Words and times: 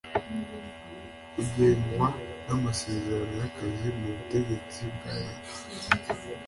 ugengwa 1.41 2.07
n’amasezerano 2.45 3.33
y’akazi 3.41 3.87
mu 3.99 4.07
butegetsi 4.17 4.79
bwa 4.93 5.11
leta 5.23 5.51